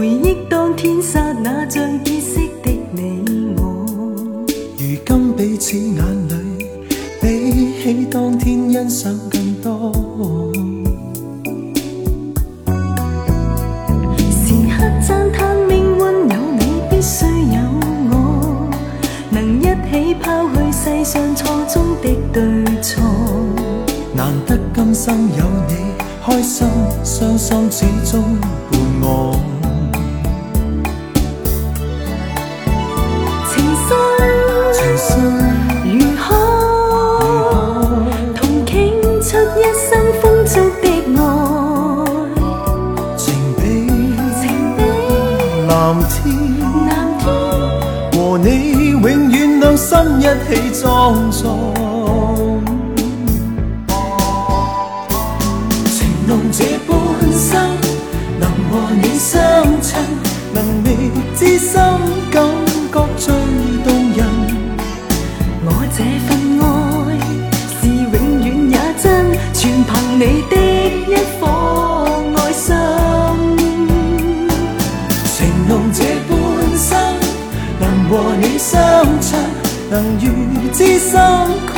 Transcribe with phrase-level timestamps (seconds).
[0.00, 3.84] 回忆当天刹那像结识的你我，
[4.78, 5.94] 如今彼此眼
[6.26, 6.66] 里
[7.20, 9.92] 比起当天欣赏更多。
[14.30, 17.60] 时刻赞叹命运有你必须有
[18.10, 18.70] 我，
[19.28, 23.02] 能一起抛去世上错中的对错。
[24.14, 25.74] 难得今生有你，
[26.24, 26.66] 开心
[27.04, 28.24] 伤心始终
[28.70, 29.36] 伴我。
[45.80, 46.36] 蓝天，
[46.88, 47.24] 蓝天，
[48.12, 49.00] 和你永
[49.30, 51.72] 远两心一起装作。
[55.86, 56.92] 情浓这半
[57.32, 57.56] 生，
[58.38, 59.40] 能和你相
[59.80, 60.04] 衬，
[60.52, 61.80] 能觅知心
[62.30, 62.44] 感
[62.92, 63.32] 觉最
[63.82, 64.20] 动人。
[65.64, 66.28] 我这份
[66.60, 66.62] 爱
[67.80, 70.54] 是永远也真，全凭你的
[78.40, 78.80] 你相
[79.20, 79.38] 衬，
[79.90, 80.24] 能如
[80.72, 81.74] 知心豁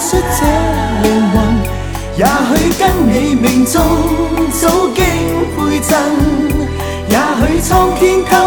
[0.00, 0.46] 出这
[1.02, 1.34] 灵魂。
[2.16, 3.74] 也许跟你命中
[4.50, 4.62] 早
[4.94, 5.04] 经
[5.54, 5.92] 配赠，
[7.10, 8.45] 也许苍天偷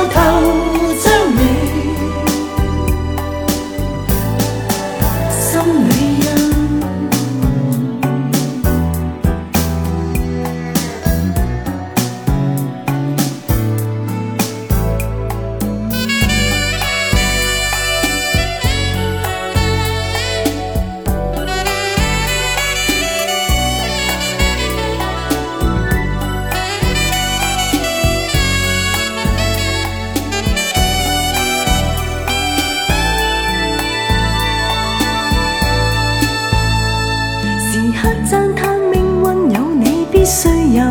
[40.29, 40.47] 你，必须
[40.77, 40.83] 有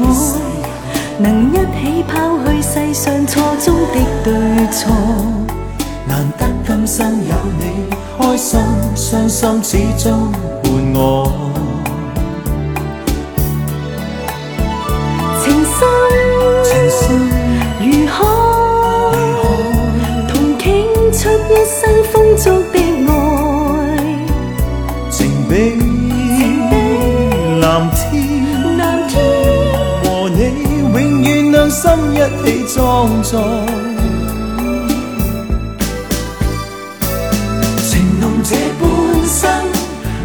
[0.00, 0.04] 我，
[1.18, 2.14] 能一起抛
[2.46, 4.32] 去世上错中的对
[4.72, 4.90] 错。
[6.06, 7.62] 难得今生有你，
[8.16, 8.58] 开心
[8.94, 11.30] 伤心始终伴我。
[15.42, 15.78] 情深
[16.64, 17.04] 情深
[17.80, 18.14] 如海？
[20.26, 20.64] 同倾
[21.12, 21.78] 出一生
[22.10, 22.74] 风中的
[23.12, 23.12] 爱。
[25.10, 25.14] 情
[25.48, 25.52] 比
[27.60, 28.25] 蓝天，
[31.76, 33.38] 心一起装作。
[37.86, 38.82] 情浓这半
[39.28, 39.44] 生，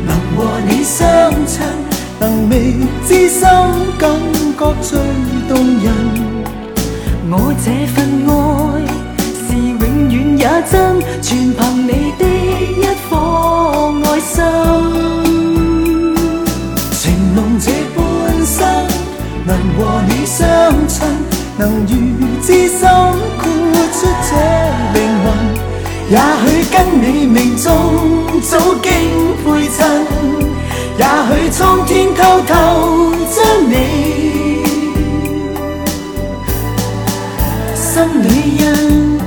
[0.08, 0.40] 能和
[0.70, 1.04] 你相
[1.46, 1.68] 衬，
[2.22, 3.42] 能觅知心
[4.00, 4.10] 感
[4.58, 4.98] 觉最
[5.50, 5.52] 动
[5.84, 5.86] 人。
[7.30, 7.98] 我这份
[8.30, 8.32] 爱
[9.36, 10.74] 是永远也真，
[11.22, 12.22] 全凭你的
[12.80, 12.80] 一
[13.10, 13.12] 颗
[14.06, 14.34] 爱心。
[16.94, 17.02] 情
[17.36, 18.00] 浓这半
[18.46, 18.58] 生，
[19.46, 20.40] 能和你相
[20.88, 20.98] 衬，
[21.62, 21.94] 能如
[22.42, 23.40] 知心唤
[23.94, 24.30] 出这
[24.96, 25.26] 灵魂，
[26.10, 27.70] 也许跟你命中
[28.42, 28.90] 早经
[29.46, 29.80] 配衬，
[30.98, 32.52] 也许苍天偷偷
[33.30, 33.38] 将
[33.70, 33.74] 你
[37.76, 38.26] 心里
[38.58, 39.21] 印。